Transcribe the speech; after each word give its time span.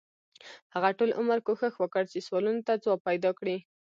هغه 0.73 0.89
ټول 0.97 1.09
عمر 1.19 1.37
کوښښ 1.45 1.73
وکړ 1.79 2.03
چې 2.11 2.25
سوالونو 2.27 2.61
ته 2.67 2.73
ځواب 2.83 2.99
پیدا 3.07 3.31
کړي. 3.39 3.57